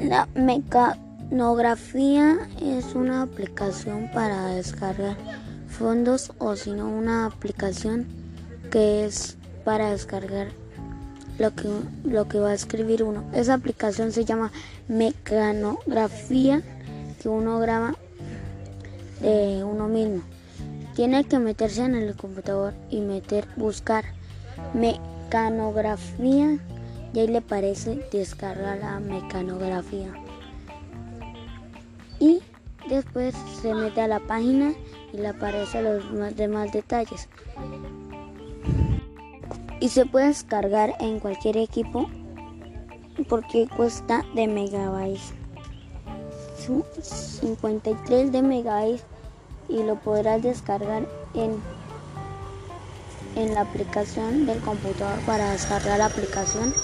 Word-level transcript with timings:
La 0.00 0.26
mecanografía 0.34 2.38
es 2.62 2.94
una 2.94 3.20
aplicación 3.20 4.10
para 4.14 4.46
descargar 4.46 5.14
fondos 5.68 6.32
o 6.38 6.56
si 6.56 6.72
no 6.72 6.88
una 6.88 7.26
aplicación 7.26 8.06
que 8.70 9.04
es 9.04 9.36
para 9.62 9.90
descargar 9.90 10.48
lo 11.38 11.54
que, 11.54 11.68
lo 12.04 12.28
que 12.28 12.40
va 12.40 12.48
a 12.48 12.54
escribir 12.54 13.02
uno. 13.02 13.24
Esa 13.34 13.52
aplicación 13.52 14.10
se 14.10 14.24
llama 14.24 14.52
mecanografía 14.88 16.62
que 17.22 17.28
uno 17.28 17.58
graba 17.58 17.94
de 19.20 19.62
uno 19.62 19.86
mismo. 19.86 20.22
Tiene 20.94 21.24
que 21.24 21.38
meterse 21.38 21.84
en 21.84 21.94
el 21.94 22.16
computador 22.16 22.72
y 22.88 23.02
meter 23.02 23.46
buscar 23.54 24.06
mecanografía 24.72 26.58
y 27.12 27.20
ahí 27.20 27.28
le 27.28 27.40
parece 27.40 28.06
descargar 28.12 28.78
la 28.78 29.00
mecanografía. 29.00 30.12
Y 32.18 32.40
después 32.88 33.34
se 33.60 33.74
mete 33.74 34.00
a 34.00 34.08
la 34.08 34.20
página 34.20 34.72
y 35.12 35.16
le 35.16 35.28
aparecen 35.28 35.84
los 35.84 36.36
demás 36.36 36.72
detalles. 36.72 37.28
Y 39.80 39.88
se 39.88 40.06
puede 40.06 40.26
descargar 40.26 40.94
en 41.00 41.20
cualquier 41.20 41.56
equipo 41.56 42.08
porque 43.28 43.68
cuesta 43.76 44.24
de 44.34 44.46
megabytes. 44.46 45.34
53 47.40 48.30
de 48.30 48.42
megabytes 48.42 49.04
y 49.68 49.82
lo 49.82 49.96
podrás 49.96 50.42
descargar 50.42 51.08
en 51.34 51.58
en 53.36 53.54
la 53.54 53.62
aplicación 53.62 54.46
del 54.46 54.60
computador 54.60 55.18
para 55.20 55.52
descargar 55.52 55.98
la 55.98 56.06
aplicación 56.06 56.74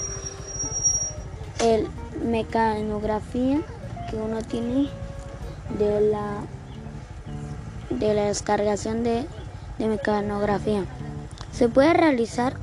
el 1.59 1.87
mecanografía 2.23 3.61
que 4.09 4.15
uno 4.15 4.41
tiene 4.41 4.89
de 5.77 6.01
la 6.09 6.41
de 7.89 8.13
la 8.13 8.25
descargación 8.25 9.03
de, 9.03 9.25
mecanografía. 9.79 10.85
Se 11.51 11.69
puede 11.69 11.93
realizar 11.93 12.55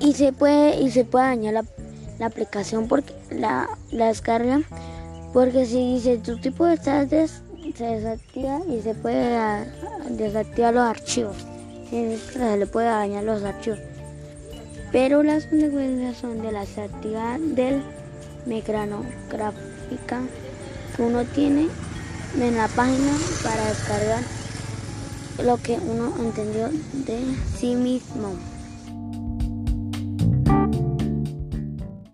y 0.00 0.14
se 0.14 0.32
puede 0.32 0.80
y 0.80 0.90
se 0.90 1.04
puede 1.04 1.26
dañar 1.26 1.64
la, 2.18 2.26
aplicación 2.26 2.88
porque 2.88 3.14
la, 3.30 3.68
descarga 3.92 4.60
porque 5.32 5.66
si 5.66 5.94
dice 5.94 6.18
tu 6.18 6.38
tipo 6.38 6.66
de 6.66 6.74
estatus 6.74 7.42
se 7.76 7.84
desactiva 7.84 8.60
y 8.68 8.80
se 8.82 8.94
puede 8.94 9.66
desactivar 10.10 10.74
los 10.74 10.84
archivos. 10.84 11.36
Se 11.90 12.56
le 12.56 12.66
puede 12.66 12.88
dañar 12.88 13.24
los 13.24 13.42
archivos 13.42 13.78
pero 14.92 15.22
las 15.22 15.46
consecuencias 15.46 16.16
son 16.16 16.42
de 16.42 16.52
la 16.52 16.62
actividad 16.62 17.38
del 17.38 17.82
mecanográfica 18.46 20.22
que 20.96 21.02
uno 21.02 21.24
tiene 21.24 21.68
en 22.40 22.56
la 22.56 22.68
página 22.68 23.12
para 23.42 23.66
descargar 23.66 24.22
lo 25.44 25.56
que 25.58 25.78
uno 25.78 26.12
entendió 26.18 26.68
de 26.92 27.20
sí 27.58 27.74
mismo. 27.74 28.57